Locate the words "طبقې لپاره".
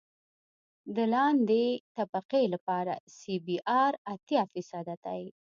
1.97-2.93